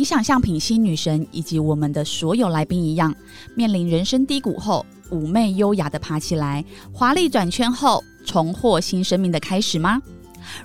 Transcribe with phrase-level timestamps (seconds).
[0.00, 3.14] 你想像品心女神以及我们的所有来宾一样，
[3.54, 10.00] 面临人生低谷后，妩媚优雅的爬起来，华丽转圈后，重获新生命的开始吗？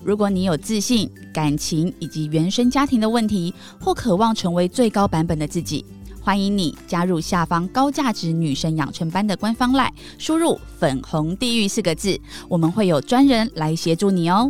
[0.02, 5.84] 如果你有自信、感情以及原生家庭的问题，或渴望成为最高版本的自己，
[6.22, 12.18] 欢迎你加入下方高价值女神养成班的官方赖，输入“粉红地狱”四个字，
[12.48, 14.50] 我们会有专人来协助你哦。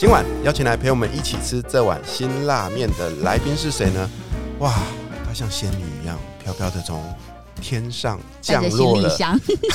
[0.00, 4.10] 今晚邀请来陪我们一起吃这碗辛辣面的来宾是谁呢？
[4.58, 4.72] 哇，
[5.26, 7.04] 她像仙女一样飘飘的从
[7.60, 9.14] 天上降落了，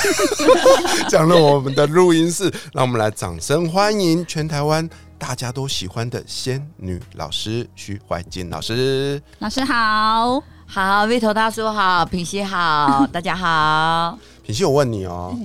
[1.08, 2.52] 降落我们的录音室。
[2.72, 9.22] 让我们来掌声欢迎全台湾大家都喜欢的仙女老师徐怀静老师。
[9.38, 14.18] 老师好，好，V 头大叔好，平西好，大家好。
[14.42, 15.38] 平西，我问你哦。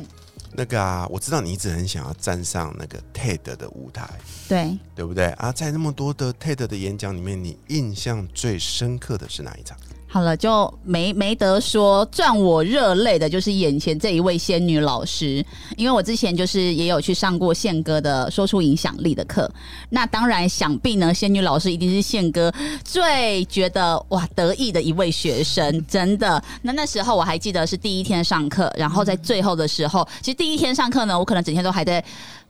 [0.54, 4.10] 那个啊，我知道你一直很想要站上那个 TED 的舞台，
[4.50, 5.52] 对对不对啊？
[5.52, 9.78] 在那么多的 TED 的演讲里面，你印象最深刻的是哪一场？
[10.14, 15.42] 好了，就没没得说，赚我热泪的就是眼前这一位仙女老师，
[15.78, 19.50] 因为我之前就是也有去上过宪哥的说出影响力的课，
[19.90, 22.52] 那当然想必呢，仙女老师一定是宪哥
[22.84, 26.44] 最觉得哇得意的一位学生，真的。
[26.62, 32.03] 那那时候我还记得是第一天上课，然后在最后的时候，其实第一天上课呢，我可能整天都还在。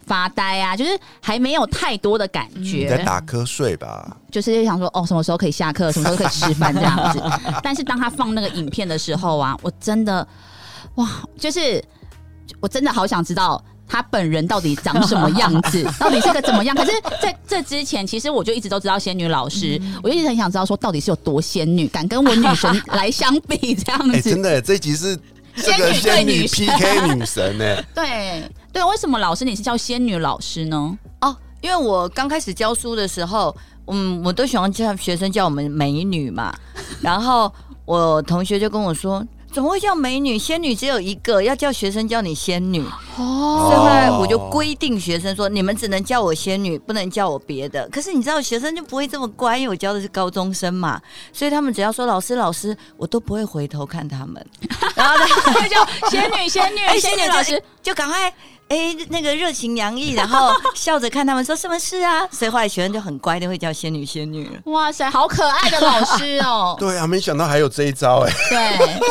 [0.05, 4.17] 发呆啊，就是还没有太多的感觉，在打瞌睡吧。
[4.29, 7.21] 就是想说，哦，什么时候可以下课，什么时候可以吃饭这样子。
[7.63, 10.25] 但是当他放那个影片的时候啊，我真的，
[10.95, 11.83] 哇，就是
[12.59, 16.75] 我真的好想知道他本人到底长什么样子， 到底是个怎么样。
[16.75, 24.21] 可是在这之前，其实我就一直都知道仙女老师，我一直很想知道说，到底是有多仙女，敢跟我女神来相比这样子。
[24.21, 25.17] 真的，这集是。
[25.53, 27.83] 仙女仙女 PK 女神呢？
[27.93, 30.97] 对对，为什么老师你是叫仙女老师呢？
[31.21, 33.55] 哦，因为我刚开始教书的时候，
[33.87, 36.53] 嗯，我都喜欢叫学生叫我们美女嘛，
[37.01, 37.51] 然后
[37.85, 39.25] 我同学就跟我说。
[39.53, 40.39] 怎么会叫美女？
[40.39, 42.81] 仙女只有一个，要叫学生叫你仙女。
[43.17, 47.85] 哦，所以后来我就规定学生说，你们只能叫我仙女，不能叫我别的。
[47.89, 51.01] 可是你知道，学生就不会这么乖，因为我教的是高中生嘛，
[51.33, 54.35] 所以他们只要说老师老师，我都不会回头看他们，
[54.95, 58.33] 然后他就叫仙女仙女 仙女老师，就赶快。
[58.71, 62.25] 哎，那个热情洋溢，然后笑着看他们说什么事啊？
[62.31, 64.49] 所以后来学生就很乖的会叫仙女仙女。
[64.67, 66.73] 哇塞，好可爱的老师哦！
[66.79, 68.31] 对啊，没想到还有这一招哎。
[68.49, 69.01] 对，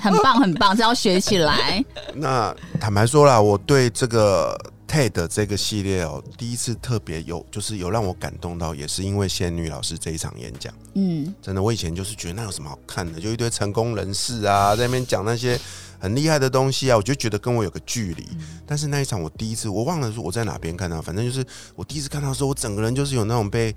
[0.00, 1.84] 很棒很棒，这要学起来。
[2.14, 10.72] 那坦白说啦，我对这个 TED 这个系列哦，第一次特别有，就是有让我感动到，也是因为仙女老师这一场演讲。
[10.94, 15.60] 嗯，真的，我以前就是觉得那有什么好看的，就一堆成功人士啊，在那边讲那些。
[15.98, 18.26] 很厉害的东西啊，我就觉得跟我有个距离。
[18.66, 21.44] 但是那一场我第一次，我忘了说我在哪边看到，反正就是
[21.74, 23.74] 我第一次看到的时候，我整个人就是有那种被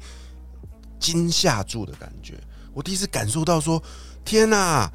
[1.00, 2.34] 惊吓住的感觉。
[2.74, 3.82] 我第一次感受到说，
[4.26, 4.92] 天哪，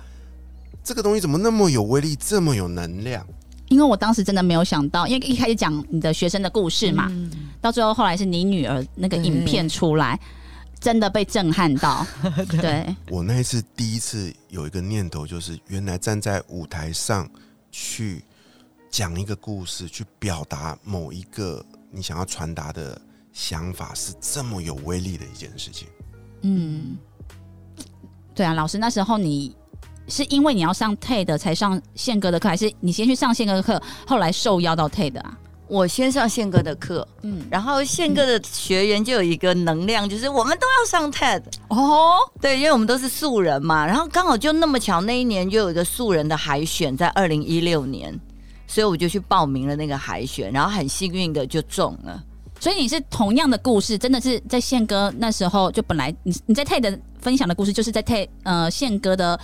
[0.84, 3.26] 这个东西怎么那么有威力，这么有能量？
[3.68, 7.10] 因为我当时真的没有想到，因为一开始讲你的学生的故事嘛，
[7.60, 10.20] 到最后后来是你女儿那个影片出来。
[10.82, 12.04] 真的被震撼到，
[12.60, 17.30] 对我那一次第一次有一个念头，就是原来站在舞台上
[17.70, 18.24] 去
[18.90, 23.00] 讲一个故事，去表达某一个你想要传达的
[23.32, 25.86] 想法，是这么有威力的一件事情。
[26.42, 26.98] 嗯，
[28.34, 29.54] 对啊，老师那时候你
[30.08, 35.38] 是因为你要上 TED 才上宪哥的课，还是你先去上宪哥的课，后来受邀到 TED 啊？
[35.72, 48.20] 我先上宪哥的课，嗯，然后宪哥的学员就有一个能量，就是我们都要上 TED 哦，对，因为我们都是素人嘛，然后刚好就那么巧，那一年就有一个素人的海选，在二零一六年，
[48.66, 52.22] 所以我就去报名了那个海选，然后很幸运的就中了。
[52.60, 59.40] 所以你是同样的故事，真的是在宪哥那时候就本来你你在 TED 分享的故事，就是在 TED 呃宪哥的。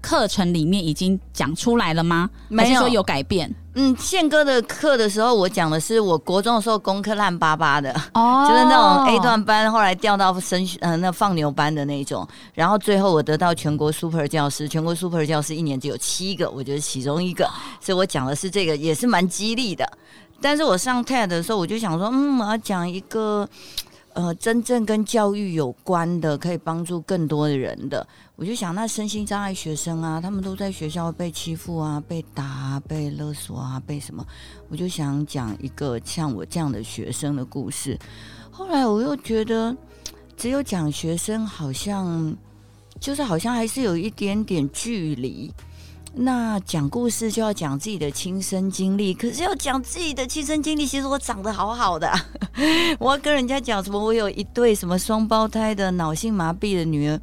[0.00, 2.28] 课程里面已经讲出来了吗？
[2.48, 3.54] 没有说有改变？
[3.74, 17.48] 嗯，宪哥的课的时候，我讲的是我国中的时候功课烂巴巴的，哦， 就是那种 A 段班，后来调到升呃那放牛班的那种，然后最后我得到全国 Super 教师，全国 Super 教师一年只有七个，我觉得其中一个，
[17.80, 19.88] 所以我讲的是这个，也是蛮激励的。
[20.40, 23.48] 但是我上 TED 的时候，我就想说，嗯，我要讲一个。
[24.12, 28.04] 呃，真正跟教育有关的，可以帮助更多的人的，
[28.40, 34.26] 我就想，那身心障碍学生啊，他们都在学校被欺负啊，被打、啊、被勒索啊，被什么？
[34.70, 37.98] 我就想讲一个像我这样的学生的故事。
[38.50, 39.76] 后来我又觉得，
[40.38, 42.34] 只有讲学生，好像
[42.98, 45.52] 就是好像还是有一点点距离。
[46.14, 52.10] 那讲故事就要讲自己的亲身经历，可是要讲自己的亲身经历，其实我长得好好的，
[52.98, 54.02] 我要跟人家讲什么？
[54.02, 57.20] 我有一对什么双胞胎的脑性麻痹的女儿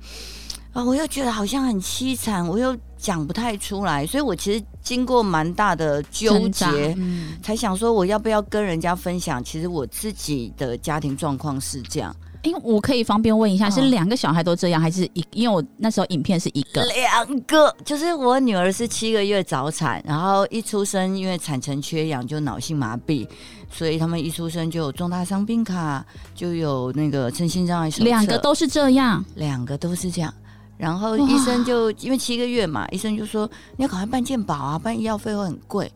[0.78, 6.96] 啊，我又觉得好像很凄惨，我又讲不太出来，所以我其实经过蛮大的纠结，
[7.42, 12.16] 才想说我要不要跟人家分享，其实我自己的家庭状况是这样。
[12.44, 15.26] 因为我可以方便问一下，是两个小孩都这样，还是一？
[15.32, 23.28] 因为我那时候影片是一个，两个，就是我女儿是七个月早产，然后一出生因为产程缺氧就脑性麻痹，
[23.72, 30.32] 所以他们一出生就有重大伤病卡，就有那个身心障碍手册，两个都是这样，两个都是这样。
[30.78, 35.92] 然后医生就因为七个月嘛，医生就说你要赶快办健保啊，办医药费会很贵。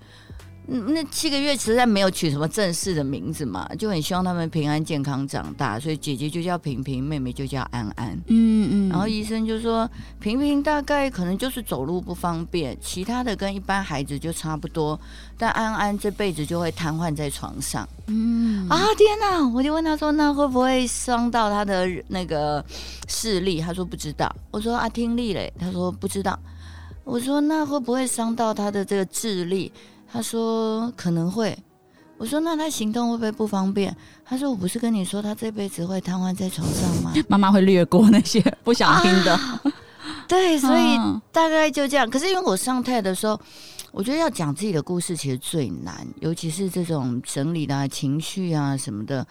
[0.68, 8.18] 那七个月实在没有取什么正式的名字嘛，就很希望他们平安健康长大，所以姐姐就叫平平，妹妹就叫安安。
[8.28, 8.90] 嗯嗯。
[8.90, 14.98] 然后医生就说，平平大概可能就是走路不方便，其他的跟一般孩子就差不多，
[15.38, 17.88] 但安安这辈子就会瘫痪在床上。
[18.08, 19.46] 嗯啊天哪！
[19.50, 22.64] 我就问他说，那会不会伤到他的那个
[23.08, 23.60] 视力？
[23.60, 24.34] 他说不知道。
[24.52, 25.52] 我说啊听力嘞？
[25.60, 26.38] 他说不知道。
[27.04, 29.72] 我说那会不会伤到他的这个智力？
[30.12, 31.58] 他说可能会，
[32.18, 33.96] 我说那他行动会不会不方便？
[34.26, 37.14] 他说我不是跟你说他这辈子会瘫痪在床上吗？
[37.28, 39.40] 妈妈会略过那些不想听的，
[40.28, 40.98] 对，所以
[41.32, 42.10] 大概就这样。
[42.10, 43.40] 可是因为我上台的时候，
[43.92, 49.26] 我觉得要讲自己的故事其实最难，尤其是这种整理的情绪啊什么的。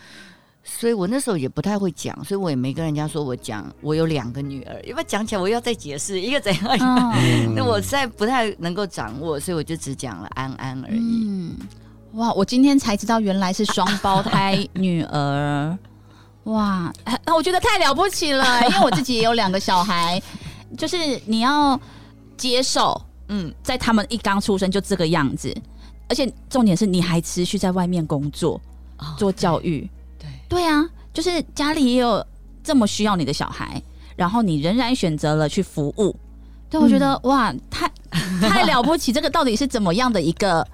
[0.73, 7.13] 所以我那时候也不太会讲，所以我也没跟人家说我讲我有两个女儿，因为讲起来我要再解释一个怎样，
[7.55, 10.99] 那我实在不太能够掌握，所以我就只讲了安安而已。
[11.01, 11.57] 嗯，
[12.13, 15.77] 哇，我今天才知道原来是双胞胎女儿，
[16.45, 16.91] 哇，
[17.37, 20.23] 我觉得太了不起了， 因为我自己也有两个小孩，
[20.79, 20.97] 就是
[21.27, 21.79] 你要
[22.37, 25.55] 接受，嗯，在他们一刚出生就这个样子，
[26.09, 28.59] 而且重点是你还持续在外面工作
[29.19, 29.91] 做教育。
[30.51, 32.25] 对啊，就是家里也有
[32.63, 33.81] 这么需要你的小孩，
[34.17, 36.15] 然后你仍然选择了去服务。
[36.69, 37.91] 对，我觉得哇，太
[38.43, 39.13] 太了不起！
[39.13, 40.67] 这个到底是怎么样的一个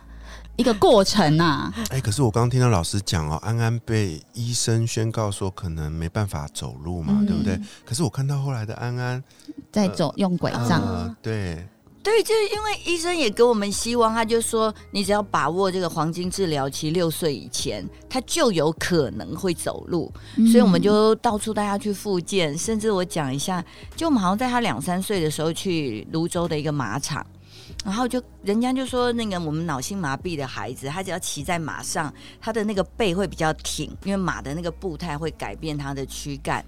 [0.57, 1.73] 一个过程啊？
[1.91, 7.61] 哎，可是我刚刚听到老师讲哦，安安被医生宣告说可能没办法走路嘛，对不对？
[7.85, 9.23] 可是我看到后来的安安
[9.71, 11.67] 在走用拐杖，对。
[12.07, 20.13] 对，就是因为医生也给我们希望，他就说你只要把握这个黄金治疗期，六岁以前他就有可能会走路，
[20.53, 23.65] 所以我们就到处带他去复健，甚至我讲一下，
[23.97, 27.27] 就我们好像在他两三岁的时候去泸州的一个马场，
[27.85, 36.65] 然后就人家就说那个我们脑性麻痹的孩子，他只要骑在马上，他的那个背会比较挺，因为马的那个步态会改变他的躯干。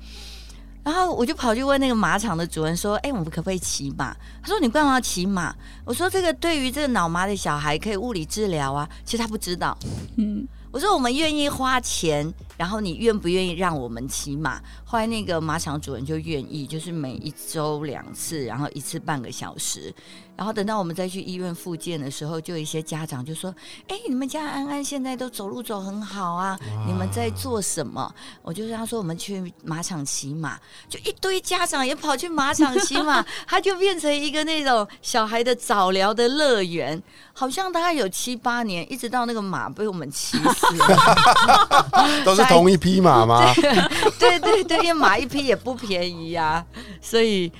[0.89, 5.55] 然后我就跑去问那个马场的主人说：“哎，我们可不可以骑马？”他说：“你干嘛要骑马？”
[5.85, 9.77] 我说：“这个对于这个脑麻的小孩可以物理治疗啊。”其实他不知道。
[10.17, 14.59] 嗯，我说：“我们愿意花钱。”然后你愿不愿意让我们骑马？
[14.83, 19.95] 后来那个马场主人就愿意，就是每一周两次，然后一次半个小时。
[20.39, 23.53] 然后等到我们再去医院复健的时候，就有一些家长就说
[23.89, 30.57] ：“哎，你们家安安现在都走路走很好啊，你们在做什么？”我就跟他说：“我们去马场骑马。”
[30.89, 37.03] 就一堆家长也跑去马场骑马， 他就变成一个那种小孩的早疗的乐园。
[37.33, 42.45] 好像大概有七八年，一直到那个马被我们骑死了， 都是。
[42.49, 43.53] 同一匹马吗？
[44.19, 46.65] 对对对，因为马一匹也不便宜呀，
[47.03, 47.53] 所以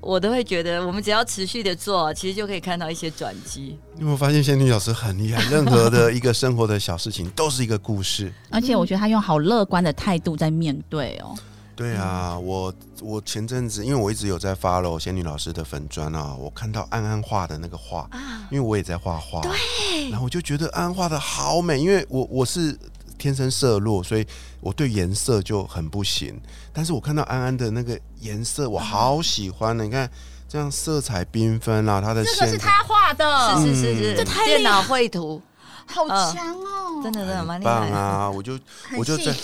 [0.00, 3.78] 我都会觉得，我们只要持续的做，其实就可以看到一些转机。
[3.94, 5.42] 你有没有发现，仙女老师很厉害？
[5.50, 8.32] 任何的一个生活的小事情，都是一个故事。
[8.50, 11.34] 而且我觉得她用好乐观的态度在面对哦。
[11.76, 22.78] 对啊，我我前阵子，因为我一直有在 follow 仙女老师的粉砖啊，我看到安安画的那个画，啊因为我也在画画，对，然后我就觉得安安画的好美，因为我我是。
[23.20, 24.26] 天生色弱，所以
[24.60, 26.40] 我对颜色就很不行。
[26.72, 29.84] 但是我看到安安的那个颜色，我好喜欢呢。
[29.84, 30.10] 你看
[30.48, 35.40] 这样色彩缤纷啊，他的这个是他画的，是是是是，这太电脑绘图，
[35.86, 37.00] 好强哦！
[37.02, 38.30] 真的真的蛮棒啊！
[38.30, 38.58] 我就
[38.98, 39.34] 我就在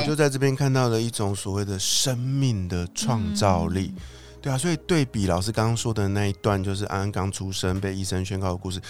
[0.00, 3.92] 我就在这边看到了一种所谓的生命的创造力。
[4.40, 8.80] 对啊，所以对比老师刚刚说的那一段，就是安安刚出生被医生宣告的故事。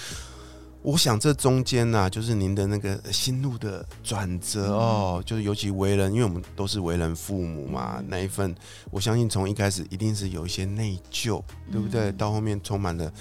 [0.82, 8.54] 我想这中间呢，就是您的那个心路的转折哦，就是尤其为人，因为我们都是为人父母嘛，那一份，
[8.90, 12.12] 我相信从一开始一定是有一些内疚，对不对？
[12.12, 13.12] 到后面充满了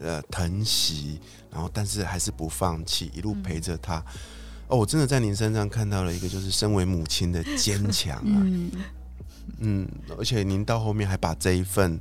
[0.00, 1.18] 呃疼惜，
[1.50, 4.04] 然后但是还是不放弃，一路陪着他。
[4.68, 8.46] 哦，我真的在您身上看到了一个，就是身为母亲的坚强啊。
[9.58, 11.98] 嗯，而且您到后面还把这一份，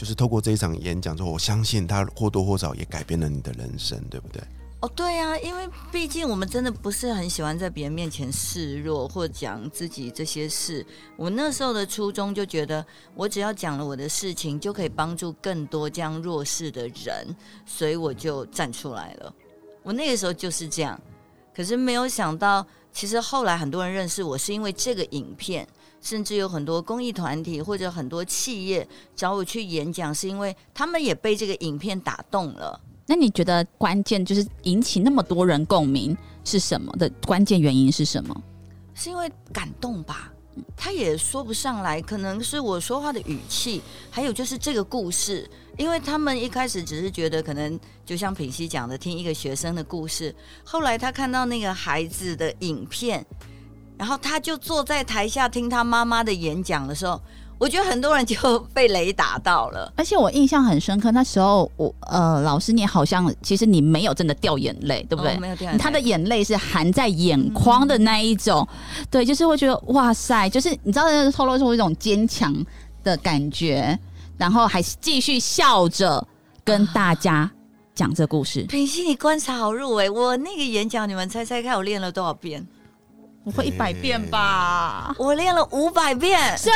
[0.00, 4.42] 就是透过这一场演讲之后，我相信他或多或少也改变了你的人生，对不对？
[4.80, 10.86] 哦，对啊，因为毕竟我们真的不是很喜欢在别人面前示弱或讲自己这些事。
[11.18, 12.82] 我那时候的初衷就觉得，
[13.14, 19.30] 我只要讲了我的事情，就可以帮助更多这样弱势的人，所以我就站出来了。
[19.82, 20.98] 我那个时候就是这样，
[21.54, 25.68] 可是没有想到，其实后来很多人认识我是因为这个影片。
[26.00, 32.80] 甚至有很多公益团体或者很多企业找我去演讲，是因为他们也被这个影片打动了。
[33.06, 38.42] 那你觉得关键就是引起那么多人共鸣是什么的关键原因是什么？
[38.94, 40.32] 是因为感动吧？
[40.76, 43.80] 他也说不上来，可能是我说话的语气，
[44.10, 45.48] 还有就是这个故事。
[45.78, 53.24] 因为他们一开始只是觉得可能就像品熙讲的，听一个学生的故事，后来他看到那个孩子的影片。
[54.00, 57.20] 然后他就坐在台下听他妈妈的演讲的时候，
[57.58, 59.92] 我觉得很多人就被雷打到了。
[59.94, 65.36] 而且我印象很深刻，那时候我呃，老师你好像其实你没有真的掉眼泪，对不对？
[65.36, 68.66] 没有掉眼泪，他的眼泪是含在眼眶的那一种。
[69.10, 72.56] 对，就是会觉得哇塞，就是你知道，透露出一种坚强
[73.04, 73.98] 的感觉，
[74.38, 76.26] 然后还继续笑着
[76.64, 77.50] 跟大家
[77.94, 78.62] 讲这故事。
[78.62, 82.66] 平心，你观察好入围，我那个演讲，你们猜猜看，我练了多少遍？
[83.50, 85.14] 不会一百遍吧？
[85.18, 86.38] 我练了五百遍。
[86.56, 86.72] 天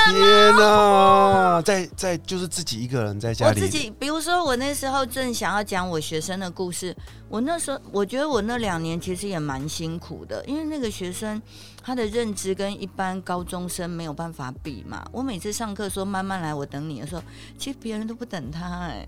[0.57, 1.63] 哪！
[1.63, 3.61] 在在就是自己一个人在家里。
[3.61, 6.95] 我自己，比如说我那时候正想要讲我学生的故事，
[7.29, 11.41] 我那时候我觉得我那两年其实也蛮辛苦的，因为那个学生
[11.83, 15.05] 他的认知跟一般高中生没有办法比嘛。
[15.13, 17.23] 我每次上课说慢慢来，我等你的时候，
[17.57, 19.07] 其实别人都不等他哎。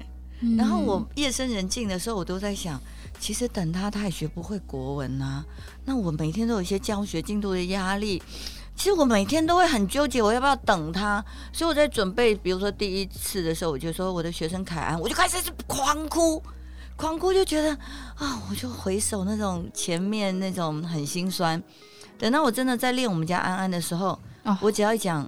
[0.59, 2.81] 然后我夜深人静的时候，我都在想。
[3.19, 5.45] 其实等他，他也学不会国文呐。
[5.85, 8.23] 那我每天都有一些教学进度的压力。
[8.77, 11.25] 其实我每天都会很纠结，我要不要等他？
[11.51, 16.43] 所以我在准备，比如说第一次的时候，我就说我的学生凯安，我就开始是狂哭，
[16.95, 17.71] 狂哭就觉得
[18.17, 21.63] 啊，我就回首那种前面那种很心酸。
[22.19, 24.19] 等到我真的在练我们家安安的时候，
[24.61, 25.27] 我只要一讲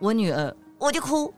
[0.00, 1.32] 我女儿，我就哭。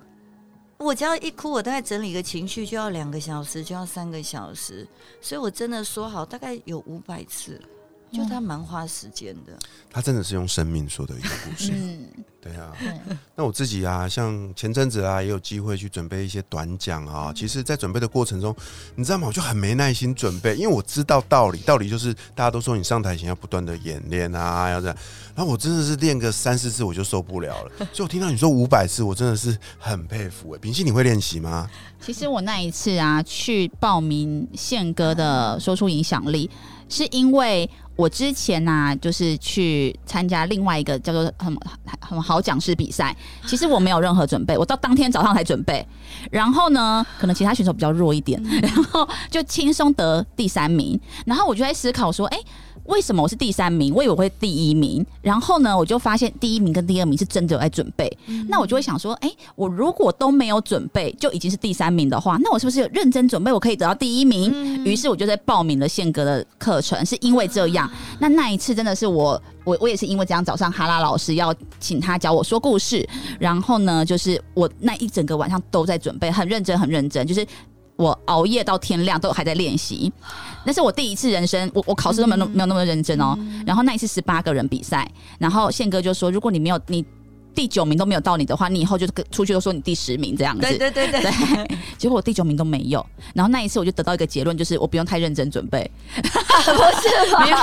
[0.78, 4.87] 我只要一哭，我大概整理个情绪就要两个小时，就要三个小时，
[5.21, 7.61] 所以我真的说好，大概有五百次，
[8.14, 9.59] 就他蛮花时间的。
[9.90, 11.73] 他真的是用生命说的一个故事。
[12.44, 12.71] 对啊，
[13.35, 17.33] 那我自己啊，像前阵子啊，也有机会去准备一些短讲啊。
[17.35, 18.54] 其实，在准备的过程中，
[18.97, 19.26] 你知道吗？
[19.26, 24.97] 我就很没耐心准备，因为我知道道理，道理就是大家都说你上台前要不断的演练啊，要这样。
[25.35, 30.59] 然后我真的是练个三四次我就受不了了，所以我听到你说五百次，我真的是很佩服哎。
[30.59, 31.66] 平心，你会练习吗？
[31.99, 36.50] 其实我那一次啊，去报名宪哥的说出影响力，
[36.90, 37.71] 是因为。
[37.97, 41.57] 我之前呢，就是去参加另外一个叫做很
[42.01, 43.17] 很好讲师比赛。
[43.47, 45.87] 其实我没有任何准备，我到当天早上才准备。
[46.31, 50.99] 然后呢，可能其他选手比较弱一点，然后就轻松得第三名。
[51.27, 52.39] 然后我就在思考说，哎。
[52.87, 53.95] 为什么我是第三名？
[53.95, 55.03] 我以为会第一名。
[55.23, 58.15] 然后呢，我就发现第一名跟第二名是真的有在准备。
[58.47, 64.85] 那我就会想说，哎，我如果都没有准备，就已经是第三名的话，那我是不是有认真准备，我可以得到第一名？
[64.85, 67.84] 于是我就在报名了宪哥的课程，是因为这样。
[68.19, 77.47] 那那一次真的是我，我我也是因为这样，早上哈拉老师要请他教我说故事，然后呢，就是我那一整个晚上都在准备，很认真，很认真，就是。
[77.97, 80.12] 我熬夜到天亮都还在练习，
[80.64, 83.38] 那是我第一次人生，我我考试都没有没有那么认真哦。
[83.64, 87.07] 然后那一次十八个人比赛，然后宪哥就说，如果你没有你。
[87.55, 90.63] 第九名都没有到你的话，你以后就出去都说你第十名这样子。
[90.63, 91.79] 对对对 对。
[91.97, 95.89] 结果我第九名都没有，然后那一次我就得到一个结论，就是我不用太认真准备。
[96.15, 97.57] 不是没有。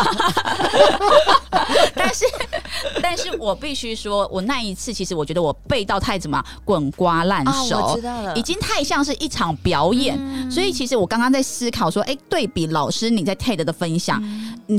[1.94, 2.26] 但是，
[3.02, 10.18] 但是我必须说，我那一次其实我觉得我背到太怎么滚瓜烂熟，我知道了，已经太像是一场表演。
[10.50, 14.24] 所以其实我刚刚在思考说，哎，对比老师你在 TED 的分享，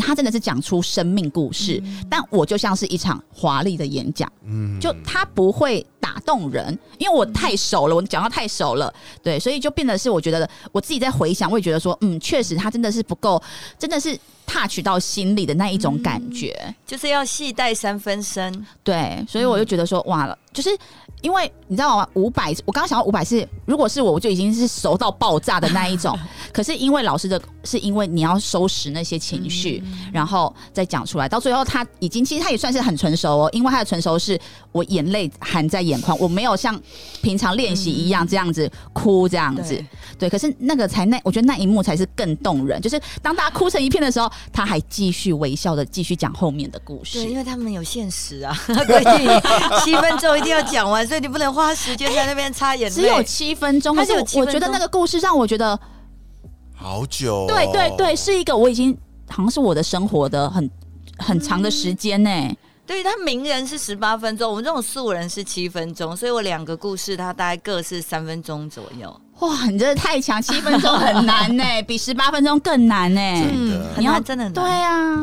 [0.00, 4.95] 他真的是讲出生命故事，但我就像是一场华丽的演讲，嗯，就。
[5.04, 8.92] 他不会打动人，因为我太熟了，我讲到太熟了，
[9.23, 13.40] 对，所以就变得是我觉得我自己在回想，我也觉得说，嗯，确实他真的是不够，
[13.78, 20.76] 真的是 touch 到心里的那一种感觉，就是要细带三分深，对，所以我就觉得说，哇，就是。
[21.21, 22.09] 因为你知道吗？
[22.14, 26.18] 五百，我刚刚想到五百是，如果是我，我就已经是熟到爆炸的那一种。
[26.52, 29.80] 可是因为老师的，是因为你要收拾那些情绪，
[30.12, 33.49] 然后再讲出来，到最后他已经其实他也算是很成熟哦。
[33.52, 34.37] 因为他的成熟是
[34.73, 36.80] 我眼泪含在眼眶，我没有像
[37.20, 39.82] 平常练习一样这样子哭这样子。
[40.18, 42.80] 对，可是那个才那，我觉得那一幕才是更动人。
[42.80, 47.22] 就是当大家哭成一片的时候，他还继续微笑的继续讲后面的故事。
[47.22, 48.56] 对，因为他们有现实啊，
[48.87, 49.28] 规定
[49.84, 51.06] 七分钟一定要讲完。
[51.06, 53.96] 所以你不能花时间在那边擦眼泪，只有七分钟。
[53.96, 55.78] 但是我觉得那个故事让我觉得
[56.75, 57.46] 好久。
[57.49, 58.96] 对对对，是一个我已经
[59.28, 60.70] 好像是我的生活的很
[61.18, 62.30] 很长的时间呢。
[62.84, 69.20] 对他名人是十八分钟，我们这种素人是七分钟，所以我两个故事它大概各是三分钟左右。
[69.38, 73.20] 哇，你真的太强，七分钟很难呢， 比十八分钟更难呢。
[73.20, 75.16] 嗯，很难，真的对啊。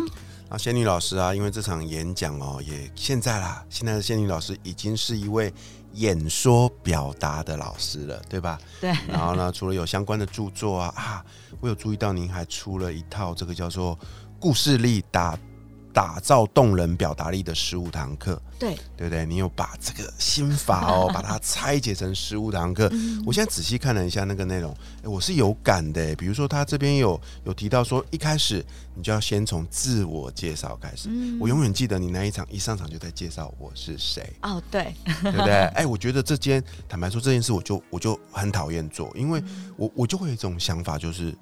[0.50, 5.54] 啊，仙女老师啊，因为这场演讲哦，也现在啦，现在的仙女老师已经是一位
[5.94, 8.58] 演说表达的老师了，对吧？
[8.80, 8.90] 对。
[9.08, 11.26] 然后呢，除了有相关的著作啊啊，
[11.60, 14.00] 我有注意到您还出了一套这个叫做
[14.40, 15.38] 故事力打。
[15.94, 19.26] 打造动人表达力的十五堂课，对对不对？
[19.26, 22.90] 你有把这个心法哦， 把它拆解成十五堂课。
[23.26, 24.72] 我现在仔细看了一下那个内容，
[25.04, 26.16] 哎，我是有感的。
[26.16, 28.64] 比如说，他这边有有提到说，一开始
[28.96, 31.10] 你就要先从自我介绍开始。
[31.40, 34.32] 我永远记得你那一场一上场就在介绍我是谁。
[34.44, 34.94] 哦，对，
[35.24, 35.66] 对不对？
[35.76, 39.44] 哎，我觉得这件坦白说这件事，我就我就很讨厌做，因为
[39.76, 41.36] 我我就会有一种想法，就是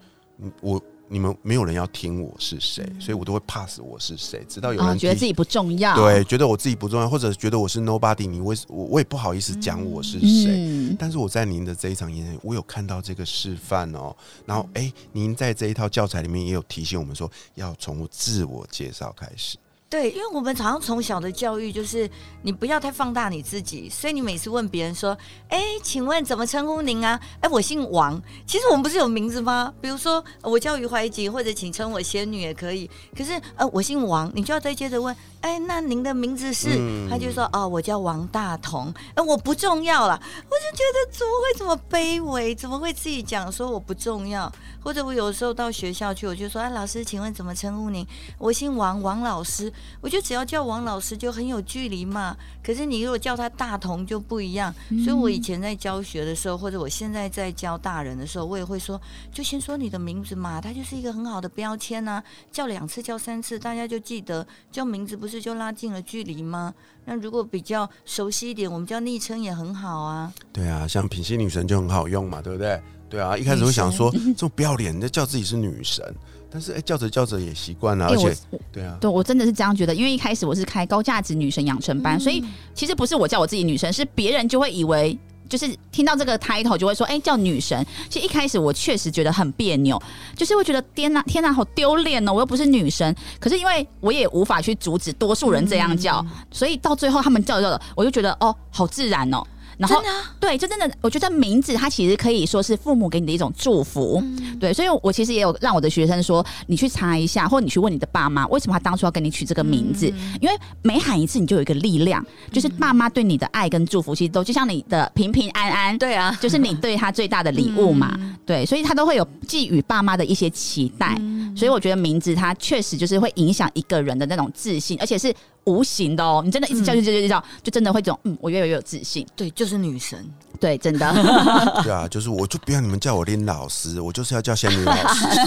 [0.62, 0.82] 我。
[1.10, 10.96] 你们没有人要听我是谁，所以我都会 pass 我是谁，直到有人觉得自己不重要，对，觉得我自己不重要，或者觉得我是 nobody，你为我我也不好意思讲我是谁。
[11.00, 14.16] 但是我在您的这一场演讲，我有看到这个示范哦。
[14.46, 19.58] 然后，哎，您在这一套教材里面也有提醒我们说，要从自我介绍开始。
[19.90, 22.10] 对，因为我们常常从小的教育就是
[22.42, 25.18] 你不要太放大你自己，所以你每次问别人说
[25.48, 28.22] ：“哎，请问怎么称呼您啊？”哎，我姓王。
[28.46, 29.74] 其实我们不是有名字吗？
[29.80, 32.90] 比如说我叫余怀吉，或者请称我仙女也可以。
[33.18, 36.68] 可是呃，我姓王，你就要再接着问：“哎，那您的名字是？”
[37.10, 40.22] 他就说：“哦，我叫王大同。”哎，我不重要了。
[40.22, 42.54] 我就觉得怎么会这么卑微？
[42.54, 44.52] 怎么会自己讲说我不重要？
[44.88, 48.08] 或者我有时候到学校去，我就说：“哎，老师，请问怎么称呼您？
[48.38, 49.70] 我姓王，王老师。”
[50.00, 52.38] 我就只要叫王老师就很有距离嘛。
[52.64, 54.74] 可是你如果叫他大同就不一样。
[55.04, 58.98] 所以我以前在教学的时候，或者我现在在教大人的时候，我也会说，
[59.30, 62.24] 就先说你的名字嘛，它就是一个很好的标签呐。
[62.50, 66.74] 叫两次叫三次，大家就记得叫名字，不是就拉近了距离吗？
[67.04, 70.34] 那如果比较熟悉一点，我们叫昵称也很好啊。
[70.54, 72.82] 对啊，像品心女神就很好用嘛，对不对？
[73.10, 76.04] 对啊，一开始会想说这种不要脸，就叫自己是女神。
[76.50, 78.34] 但是哎，叫着叫着也习惯了，而且
[78.72, 79.94] 对啊，对我真的是这样觉得。
[79.94, 82.42] 因为一开始我是开高价值女神养成班，所以
[82.74, 85.18] 其实不是我叫我自己女神，是别人就会以为
[85.50, 87.86] 就是听到这个 title 就会说，哎，叫女神。
[88.10, 90.02] 其实一开始我确实觉得很别扭，
[90.38, 92.32] 就是会觉得天哪，天哪，好丢脸哦！
[92.32, 93.14] 我又不是女神。
[93.42, 99.44] 可是因为我也无法去阻止多数人这样叫，所以到最后他们叫着叫着，我就觉得哦，好自然哦。
[99.78, 100.02] 然后，
[100.40, 104.24] 对，就真的，我觉得名字它其实可以说是父母给你的一种祝福，
[104.60, 110.08] 对，所以我其实也有让我的学生说，你去查一下，或者你去问你的爸妈，为什么他当初要给你取这个名字？
[110.42, 121.16] 因为每喊一次，你就有一个力量，就是爸妈对你的爱跟祝福，其实都就像你的平平安安，对啊，就是你对他最大的礼物嘛，对， 所以他都会有寄予爸妈的一些期待，
[121.56, 125.32] 所以我觉得名字它确实就是会影响一个人的那种自信，而且是。
[125.68, 129.28] 无形的哦，你真的一直叫就叫就叫，就真的会这种，嗯，我越来越有自信。
[129.36, 130.18] 对，就是女神，
[130.62, 131.14] 对，真的。
[131.84, 135.26] 对啊，就是我就不要你们叫我林老师，我就是要叫仙女老师。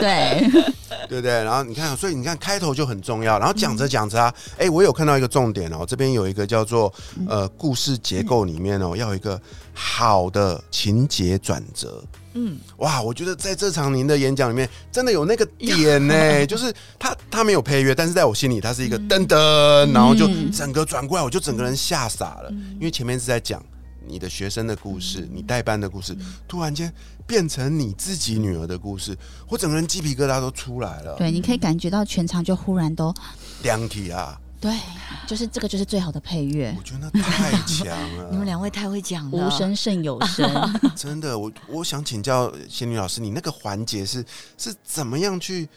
[0.00, 0.48] 对，
[1.08, 1.44] 对不对？
[1.44, 6.90] 然后你看，所以你看开头就很重要，然后讲着讲着啊，哎，我有看到一个重点哦，这边有一个叫做
[7.28, 9.38] 呃故事结构里面哦，要有一个
[9.74, 12.02] 好的情节转折。
[12.40, 23.60] 嗯，哇，我觉得在这场您的演讲里面，真的有那个点呢， 就是他他没有配乐，但是在我心里，他是一个噔噔，然后就整个转过来，我就整个人吓傻了，因为前面是在讲
[24.06, 26.92] 你的学生的故事，你代班的故事，突然间
[27.26, 29.16] 变成你自己女儿的故事，
[29.48, 31.16] 我整个人鸡皮疙瘩都出来了。
[31.16, 33.12] 对，你可以感觉到全场就忽然都
[33.62, 34.38] 凉体啊。
[34.60, 34.72] 对，
[35.26, 36.74] 就是这个，就是最好的配乐。
[36.76, 40.50] 我觉得那太强了， 你们两位太会讲了，无声胜有声。
[40.96, 44.24] 真的，我我想请教仙女老师，你那个环节是
[44.56, 45.68] 是怎么样去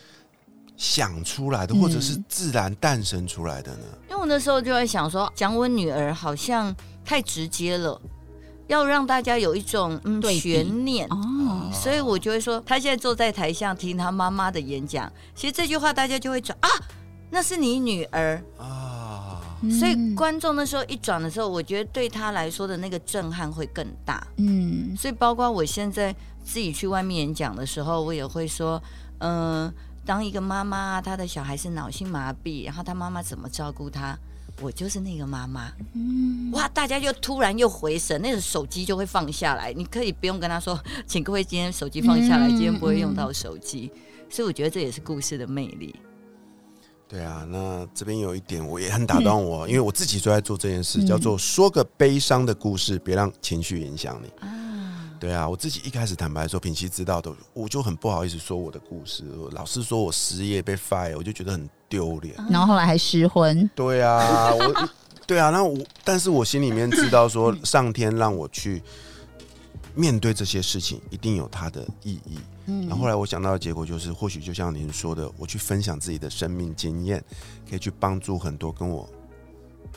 [0.78, 3.84] 想出来的，或者是自然诞生出来的呢？
[4.10, 8.02] 因为我那时候就在想说，讲我女儿好像太直接了，
[8.66, 11.08] 要让大家有一种嗯悬念。
[11.10, 16.70] 哦，所以我就会说，她现在坐在台上听她妈妈的演讲，其实这句话大家就会转啊，
[17.32, 19.42] 那是你女儿啊，
[19.80, 24.22] 所以观众那时候一转的时候，我觉得对他来说的那个震撼会更大。
[24.38, 26.14] 嗯，所以包括我现在
[26.44, 28.82] 自己去外面演讲的时候，我也会说，
[29.20, 29.74] 嗯。
[30.04, 34.18] 当一个妈妈，她的小孩是脑性麻痹，然后她妈妈怎么照顾她？
[34.60, 35.72] 我就是那个妈妈。
[35.94, 39.72] 嗯，哇，大家就突然又回神，那个手机就会放下来。
[39.72, 43.92] 你可以不用跟他说，请各位今天手机放下来，今天不会用到手机。
[44.28, 45.96] 所以我觉得这也是故事的魅力。
[47.12, 54.32] 对啊，那这边有一点我也很打动我，因为我自己就在做这件事，叫做说个悲伤的故事，别让情绪影响你。
[55.20, 59.26] 对啊，我自己一开始坦白说，品熙知道的，我就很不好意思说我的故事。
[59.52, 62.34] 老师说我失业被 fire，我就觉得很丢脸。
[62.50, 63.70] 然后后来还失婚。
[63.76, 64.90] 对啊，我，
[65.28, 68.82] 对啊，那我，但是我心里面知道说， 上天让我去
[69.96, 72.38] 面对这些事情，一定有它的意义。
[72.66, 72.88] 嗯。
[72.88, 77.24] 然后后来我想到的结果就是，或许就像您说的，我去分享自己的生命经验，
[77.70, 79.08] 可以去帮助很多跟我。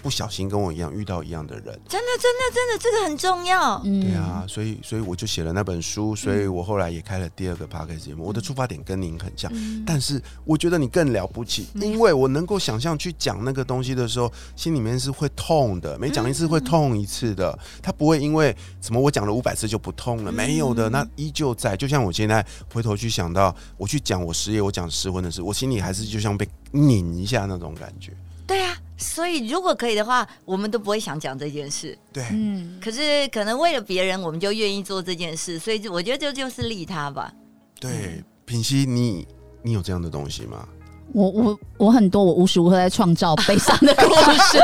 [0.05, 3.79] 不小心跟我一样遇到一样的人，真的真的真的，这个很重要。
[3.79, 8.23] 对啊，所以所以我就写了那本书，所以我后来也开了第二个 p o d c a s 节目。
[8.23, 9.51] 我的出发点跟您很像，
[9.87, 17.59] 但是我觉得你更了不起，因为我能够想象去讲那个东西的时候，心里面是会痛的，每讲一次会痛一次的。
[17.83, 21.75] 他不会因为什么我讲了五百次就不痛了，没有的，那依旧在。
[21.75, 28.13] 就像我现在回头去想到我去讲我失业，我讲失婚的事，我心里还是就像被拧一下那种感觉。
[28.47, 28.77] 对啊。
[28.97, 31.99] 所以，如果可以的话，我们都不会想讲这件事。
[32.13, 32.79] 对，嗯。
[32.81, 35.59] 可是，可能为了别人，我们就愿意做这件事。
[35.59, 37.33] 所以，我觉得这就是利他吧。
[37.81, 39.27] 对，品熙，你
[39.63, 40.69] 你有这样的东西吗？
[41.13, 44.59] 我我我很多，我无时无刻在创造悲伤的故事。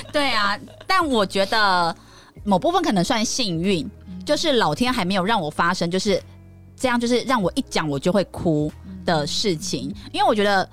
[0.10, 1.94] 对啊，但我觉得
[2.42, 3.86] 某部分可能算幸运，
[4.24, 6.20] 就是老天还没有让我发生，就是
[6.74, 8.72] 这样，就是让我一讲我就会哭
[9.04, 9.94] 的事情。
[10.10, 10.66] 因为我觉得。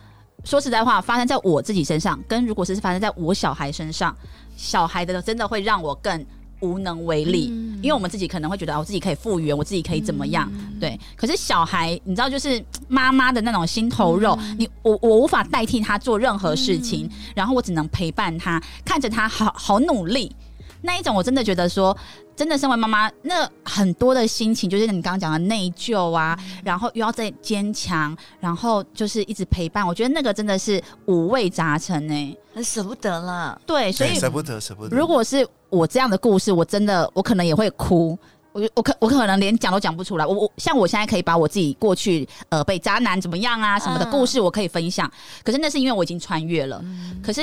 [0.44, 4.16] 说实在话，发生在我自己身上，跟如果是发生在我小孩身上，
[4.56, 6.24] 小孩的真的会让我更
[6.60, 7.46] 无能为力，
[7.82, 10.52] 因为我们自己可能会觉得我自己可以复原，我自己可以怎么样？
[10.80, 11.00] 对。
[11.16, 20.36] 可是小孩，你知道，就是妈妈的那种心头肉，你我我无法代替他做任何事情，然后我只能陪伴他，看着他好好努力。
[20.86, 21.96] 那一种我真的觉得说，
[22.36, 29.86] 真的身为妈妈，那很多的心情就是你刚刚讲的内疚啊，然后又要再坚强，然后就是一直陪伴。
[29.86, 33.60] 我觉得那个真的是五味杂陈呢，很舍不得了。
[33.66, 34.96] 对，所以舍不得，舍不得。
[34.96, 38.18] 如果是我这样的故事，我真的我可能也会哭。
[38.54, 40.26] 我我可我可能连讲都讲不出来。
[40.26, 45.12] 我我像我现在可以把我自己过去呃被渣男怎么样啊什么的故事我可以分享，
[45.44, 46.84] 可是那是因为我已经穿越了。
[47.24, 47.42] 可是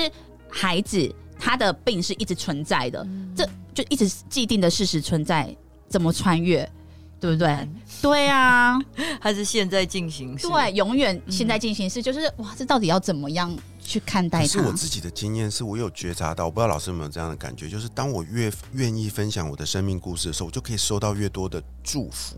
[0.48, 1.14] 孩子。
[1.44, 5.52] 他的病是一直存在的，这就一直既定的事实存在，
[5.88, 6.70] 怎么穿越？
[7.18, 7.68] 对不对？
[8.00, 8.78] 对啊，
[9.20, 10.46] 还是现在进行式？
[10.46, 14.46] 对，永远现在进行式，就是哇，这到底要怎么样去看待？
[14.46, 22.36] 是我自己的经验，是我有觉察到，我不知道老师有没有这样的感觉，就是当我越愿意分享我的生命故事的时候，我就可以收到越多的祝福。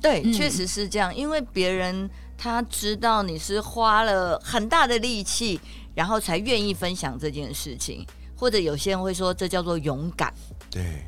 [0.00, 2.08] 对，确实是这样，因为别人
[2.38, 5.60] 他知道你是花了很大的力气。
[5.94, 8.04] 然后才愿意分享这件事情，
[8.36, 10.34] 或者有些人会说这叫做勇敢。
[10.70, 11.04] 对，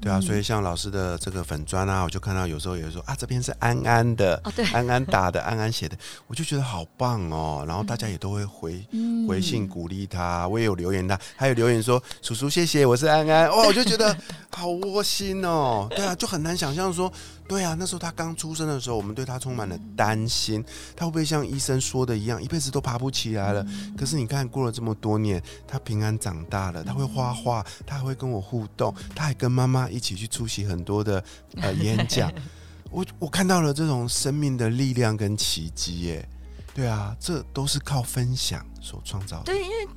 [0.00, 5.96] 对啊，所以像老师的这个粉砖啊，我就看到有时候有人说啊，这边是安安的，安安打的，安安写的，
[6.26, 7.64] 我就觉得好棒哦。
[7.66, 8.84] 然后大家也都会回
[9.26, 14.14] 回信鼓励他，我也有留言他，还有留言说叔叔谢谢，我是安安，哦，我就觉得
[14.50, 15.86] 好窝心哦。
[15.90, 17.10] 对啊，就很难想象说。
[17.52, 20.64] 对啊，那时候他刚出生的时候，我们对他充满了担心，
[20.96, 23.62] 他会不会像医生说的一样，一辈子都爬不起来了？
[23.94, 31.22] 可是你看，过了这么多年，他平安长大了，他会画画，他还会跟我互动，他还跟妈妈一起去出席很多的
[31.56, 32.32] 呃 演讲。
[32.90, 36.26] 我我看到了这种生命的力量跟奇迹耶！
[36.72, 39.44] 对啊，这都是靠分享所创造的。
[39.44, 39.88] 对，因为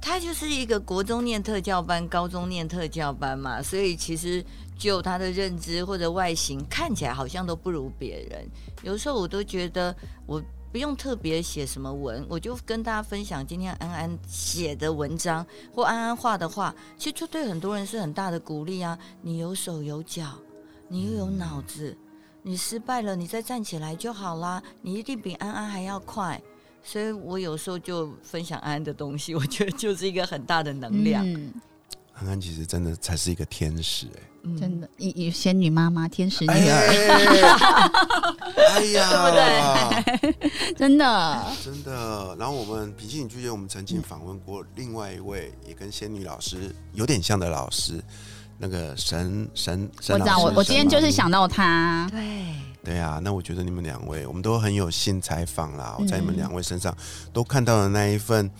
[0.00, 4.44] 他就是一个国中念特教班，高中念特教班嘛，所以其实。
[4.78, 8.48] 就他的认知或者外形看起来好像都不如别人，
[8.84, 9.92] 有时候我都觉得
[10.24, 18.96] 我不用特别写什么文，我就跟大家分享今天安安写的文章或安安画的画，其实就对很多人是很大的鼓励啊！
[19.20, 20.38] 你有手有脚，
[20.86, 21.98] 你又有脑子，
[22.42, 26.40] 你失败了你再站起来就好啦，你一定比安安还要快。
[26.90, 31.22] 所以我有时候就分享安安的东西， 我觉得就是一个很大的能量。
[32.14, 37.92] 安安其实真的才是一个天使哎、真的，一一仙女妈妈，天使女哎儿，
[38.74, 39.10] 哎呀，
[40.16, 40.74] 对不对？
[40.74, 41.46] 真的。
[41.62, 42.34] 真的。
[42.38, 48.02] 然后我们平信女剧院，我们曾经访问过另外一位也跟仙女老师有点像的老师，
[48.58, 52.18] 那个神神神我知道，老师我我今天就是想到他，对，
[52.88, 55.94] 对啊，那我觉得你们两位，我们都很有幸采访啦。
[55.98, 56.96] 我嗯在你们两位身上
[57.34, 58.50] 都看到了那一份，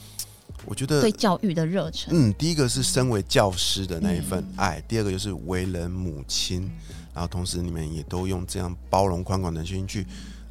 [0.67, 2.13] 我觉得对，教育的热忱。
[2.13, 6.71] 嗯，第一个是身为教师的那一份嗯爱，第二个就是为人母亲，
[7.15, 10.07] 然后同时你们也都用这样包容宽广的心去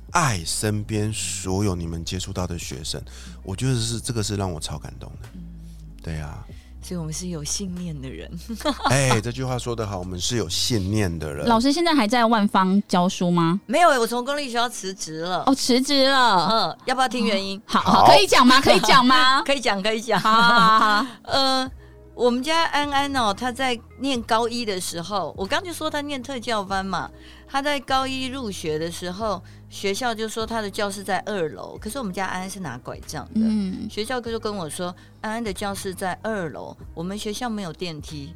[0.09, 2.99] 爱身边所有你们接触到的学生，
[3.43, 5.29] 我觉得是这个是让我超感动的。
[6.01, 6.43] 对啊，
[6.87, 8.31] 所以我们是有信念的人。
[8.89, 11.45] 哎，这句话说得好，我们是有信念的人。
[11.45, 13.59] 老师现在还在万方教书吗？
[13.65, 15.43] 没有、我从公立学校辞职了。
[15.45, 16.47] 哦，辞职了。
[16.49, 17.61] 嗯，要不要听原因？
[17.65, 18.61] 好，好好，可以讲吗？
[18.61, 19.43] 可以讲吗？
[19.45, 20.17] 可以讲，可以讲。
[20.17, 21.69] 好好好好， 呃，
[22.15, 27.09] 我们家安安哦，他在念高一的时候，我刚就说他念特教班嘛。
[27.47, 33.41] 他在高一入学的时候，学校就说他的教室在二楼，可是我们家安安是拿拐杖的。
[33.41, 38.33] 嗯，学校就跟我说，安安的教室在二楼，我们学校没有电梯。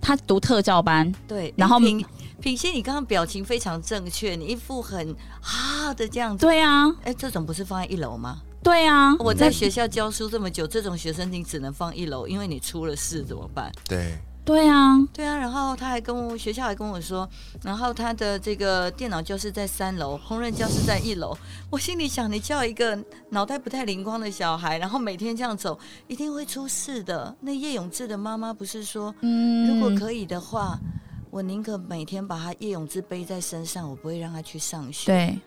[0.00, 2.04] 他读特教班，对，然后品
[2.40, 6.46] 品心，你刚刚表情非常正确，你一副很啊的这样子。
[6.46, 8.40] 对啊，哎，这种不是放在一楼吗？
[8.62, 13.70] 对啊，我在学校教书这么久，这种学生你只能放一楼，因为你出了事怎么办？
[13.84, 17.28] 对，对啊，对啊，然后他还跟我学校还跟我说，
[17.62, 21.36] 然后他的这个电脑教室在三楼，烹饪教室在一楼。
[21.70, 22.98] 我心里想，你叫一个
[23.28, 27.32] 脑袋不太灵光的小孩，然后每天这样走，一定会出事的。
[27.40, 30.76] 那叶永志的妈妈不是说，嗯如果可以的话，
[31.30, 35.06] 我宁可每天把他叶永志背在身上，我不会让他去上学。
[35.06, 35.38] 对，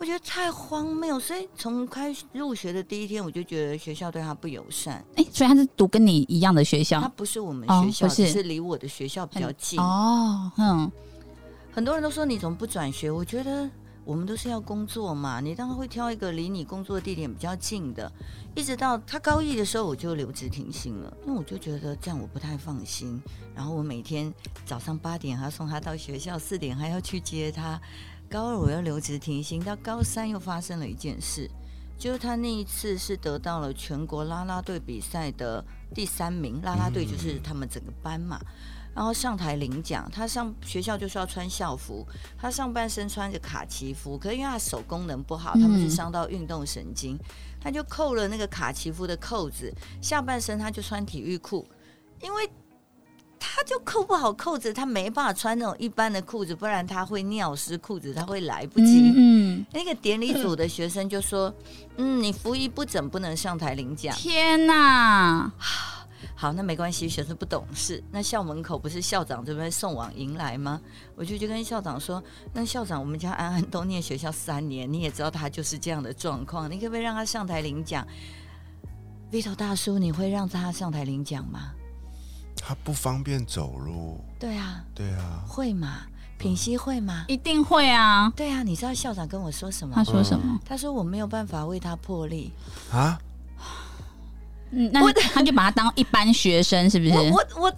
[0.00, 5.04] 我觉得太荒谬，所以从开入学的第一天，我就觉得学校对他不友善。
[5.16, 9.78] 哎，所以他是读跟你一样的学校他不是我们哦学校，只是离我的学校比较近。
[9.78, 10.90] 哦，嗯，
[11.70, 13.10] 很多人都说你怎么不转学？
[13.10, 13.68] 我觉得
[14.02, 18.10] 我们都是要工作嘛，你当然会挑一个离你工作地点比较近的。
[18.54, 23.20] 一直到他高一的时候，我就留职停薪了，因为我就觉得这样我不太放心。
[23.54, 24.32] 然后我每天
[24.64, 27.78] 早上八点还要送他到学校，四点还要去接他。
[28.30, 31.50] 高二我要留职停薪，到高三又发生了一件事，
[31.98, 38.40] 就是他那一次是得到了全国啦啦队比赛的第三名，啦啦队就是他们整个班嘛。
[38.94, 42.06] 然后上台领奖，他上学校就是要穿校服，
[42.38, 47.18] 他上半身穿着卡其服，可是因为他手功能不好，他们是嗯伤到运动神经，
[47.60, 51.66] 他就扣了那个卡其服的扣子，下半身他就穿体育裤，
[52.22, 52.48] 因为
[53.42, 59.12] 他就扣不好扣子，他没办法穿那种一般的裤子，不然他会尿湿裤子，他会来不及。
[59.16, 61.52] 嗯，那个典礼组的学生就说
[61.96, 65.50] ：“嗯，你服仪不整，不能上台领奖。”天哪，
[66.36, 68.02] 好，那没关系，学生不懂事。
[68.10, 70.80] 那校门口不是校长这边送往迎来吗？
[71.16, 72.22] 我就去跟校长说
[72.52, 78.06] ：“那校长，我们家安安都念学校三年，你也知道他就是这样的状况，你可不可以让他上台领奖
[79.32, 81.72] ？”Vito 大叔，你会让他上台领奖吗？
[82.60, 86.02] 他不方便走路，对啊，对啊，会吗？
[86.38, 87.24] 品熙会吗？
[87.28, 88.32] 一定会啊！
[88.36, 90.02] 对啊，你知道校长跟我说什么他？
[90.04, 90.58] 说什么？
[90.64, 92.50] 他说我没有办法为他破例。
[92.90, 93.18] 啊，
[94.72, 97.12] 嗯，那他就把他当一般学生，是不是？
[97.12, 97.72] 我我我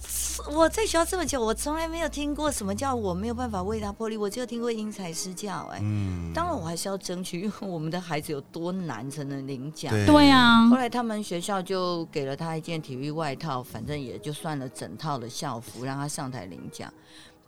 [0.55, 9.91] 我在学校这么久，我从来没有听过什么叫我没有办法为他破例，我只有听过因材施教、哎、嗯，当然我还是要争取，因为我们的孩子有多难才能领奖。
[9.91, 16.93] 对对啊后，来他们学校就给了他一件体育外套，反正也就算了整套的校服，让他上台领奖。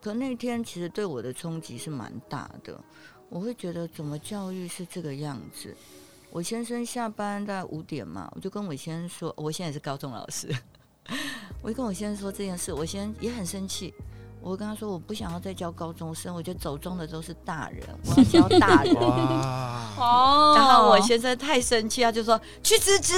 [0.00, 2.78] 可那天其实对我的冲击是蛮大的，
[3.28, 5.76] 我会觉得怎么教育是这个样子。
[6.34, 10.52] 我先生下班大概五点嘛，我就跟我先生说，我现在也是高中老师，
[11.62, 13.94] 我就跟我先生说这件事，我先生也很生气。
[14.42, 18.96] 我跟他说，我不想要再教高中生，我觉得走中的都是大人，我要教大人。
[19.96, 23.14] 哦然后我先生太生气，他就说去辞职。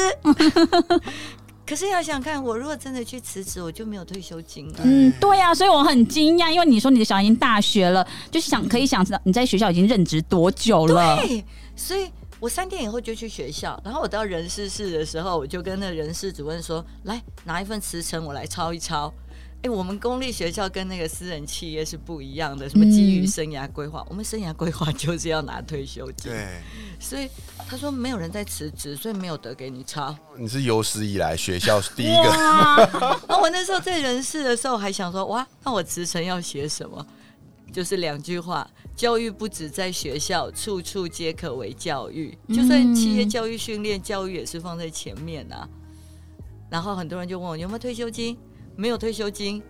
[1.66, 4.80] 可是要想看，我如果真的去辞职，我就没有退休金了。
[4.84, 11.16] 嗯，对啊，所以我很惊讶，因为你说你的小孩已经大学了，就是想可以想知道你在学校已经任职多久了。
[11.22, 11.42] 对，
[11.74, 12.10] 所以
[12.46, 19.12] 我三天以后就去学校，然后我到人事室的时候，我就跟那人事主任说：“来拿一份辞呈，我来抄一抄。”
[19.64, 26.30] 哎，我们公立学校跟那个私人企业是不一样的，什么基于嗯生涯规划，我们生涯规划 就是要拿退休金。
[26.30, 26.60] 对，
[27.00, 27.28] 所以
[27.68, 30.16] 他说没有人在辞职，所以没有得给你抄。
[30.38, 32.30] 你是有史以来学校第一个，
[33.26, 37.04] 那，我那时候在人事的时候还想说，哇，那我辞呈要写什么？
[37.76, 42.34] 就是两句话：教育不止在学校，处处皆可为教育。
[42.48, 45.68] 就算企业教育训练，教育也是放在前面啊。
[46.70, 48.34] 然后很多人就问我有没有退休金，
[48.76, 49.62] 没有退休金。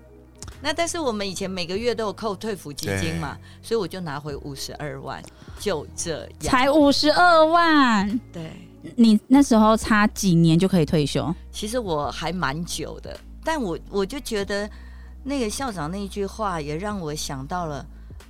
[0.62, 5.20] 那但是我们以前每个月都有扣退抚基金嘛，所以我就拿回五十二万，
[5.58, 8.20] 就这样，才五十二万。
[8.32, 8.52] 对，
[8.94, 11.34] 你那时候差几年就可以退休？
[11.50, 14.70] 其实我还蛮久的，但我我就觉得
[15.24, 17.84] 那个校长那一句话也让我想到了。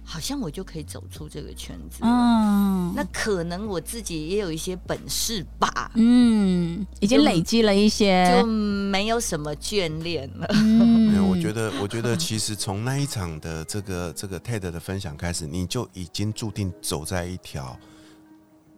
[0.08, 10.46] 好像我就可以走出这个圈子，嗯，那可能我自己也有一些本事吧，嗯，已经累积了一些，就没有什么眷恋了。
[10.54, 17.76] 没有，我觉得，我觉得 其实从那一场的这个这个 TED 的分享开始，你就已经注定走在一条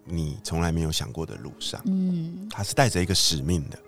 [0.07, 3.79] 你从来没有想过的路上，嗯，他是带着一个使命的。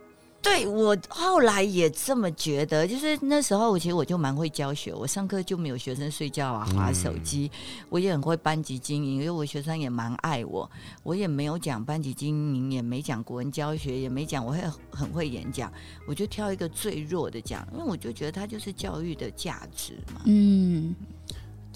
[0.42, 7.50] 对我后来也这么觉得，就是那时候，我其实我就蛮会教学，我上课就没有学生睡觉啊、划手机，
[7.90, 10.68] 我也很会班级经营，因为我学生也蛮爱我，
[11.02, 15.70] 我也没有讲班级经营，也没讲国文教学，也没讲我会很会演讲，
[16.08, 20.22] 我就挑一个最弱的讲，因为我就觉得它就是教育的价值嘛。
[20.24, 20.94] 嗯，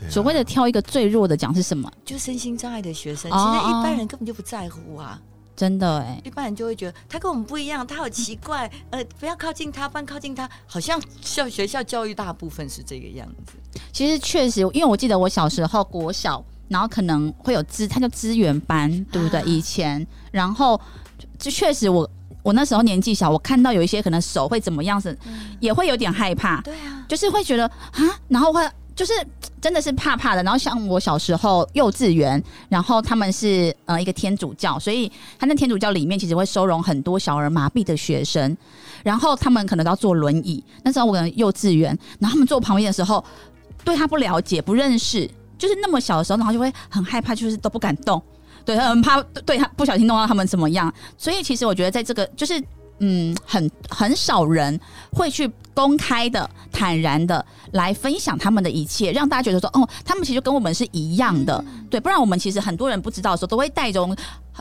[0.08, 1.92] 所谓的挑一个最弱的讲是什么？
[2.02, 5.20] 就身心障碍的学生，其实一般人根本就不在乎啊。
[5.56, 13.54] 真的哎，一般人就会觉得他跟我们不一样，他好奇怪，呃，不要靠近他，不然靠近他，好像校学校教育大部分是这个样子。
[13.92, 19.40] 其实确实，因为我记得我小时候国小，然后可能会有资，他叫资源班，对不对？
[19.42, 20.80] 以前，然后
[21.38, 22.08] 就确实我
[22.42, 25.16] 我那时候年纪小，我看到有一些可能手会怎么样子，
[25.60, 26.60] 也会有点害怕。
[26.62, 28.68] 对啊，就是会觉得啊，然后会。
[28.94, 29.12] 就是
[29.60, 38.56] 真的是怕怕的，然后像我小时候幼稚园，然后他们是呃一个天主教，所以他那天主教里面其实会收容很多小儿麻痹的学生，
[39.02, 40.62] 然后他们可能都要坐轮椅。
[40.84, 43.24] 那时候我可能幼稚园，然后他们坐旁边的时候，
[43.84, 45.28] 对他不了解、不认识，
[45.58, 48.22] 就是那么小的时候，然后就会很害怕，就是都不敢动，
[48.64, 50.92] 对，很怕对他不小心弄到他们怎么样。
[51.18, 52.62] 所以其实我觉得在这个就是。
[52.98, 54.78] 嗯，很很少人
[55.12, 62.00] 会去公开的、坦然的来分享他们的一切，让大家觉得说，哦，他们其实跟我们是一样的，对。
[62.00, 64.06] 不然我们其实很多人不知道的时候，都会带着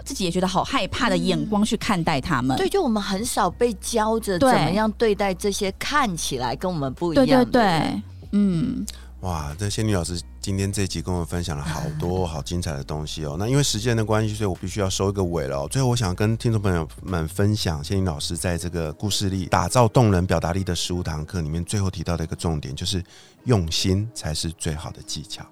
[0.04, 2.58] 自己也觉得好害怕的眼光去看待他们。
[2.58, 7.46] 对，就我们很少被教着怎么样对待这些看起来跟我们不一样的。
[7.46, 8.86] 对对对，嗯。
[9.24, 13.38] 哇，这仙女老师今天这集跟我分享了好多好精彩的东西哦。
[13.40, 15.66] 那因为时间的关系，所以我必须要收一个尾了。
[15.70, 23.02] 最后，我想跟听众朋友们分享仙女老师在这个故事里打造动人表达力的十五堂课里面，最后提到的一个重点，就是
[23.46, 25.46] 用心才是最好的技巧。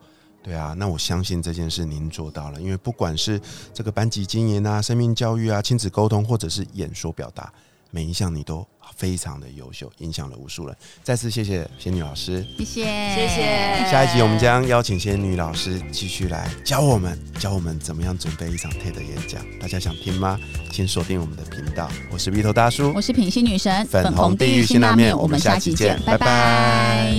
[0.43, 3.39] 对啊，那我相信这件事您做到了，因为不管是
[3.73, 7.49] 这个班级经营啊、生命教育啊、亲子沟通，或者是演说表达。
[7.91, 10.75] 每一项你都非常的优秀，影响了无数人。
[11.03, 13.91] 再次谢谢仙女老师，谢谢谢谢。
[13.91, 19.45] 下一集我们将邀请仙女老师继续来教我们，教我们怎么样准备一场 TED 演讲。
[19.59, 20.39] 大家想听吗？
[20.71, 21.89] 请锁定我们的频道。
[22.11, 25.17] 我是鼻头大叔，我是品心女神，粉红地狱辛拉面。
[25.17, 27.13] 我们下期见，拜拜。